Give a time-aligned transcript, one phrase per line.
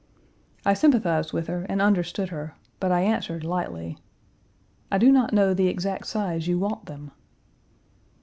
[0.65, 3.99] I sympathized with her and understood her, but I answered lightly,
[4.91, 7.11] "I do not know the exact size you want them."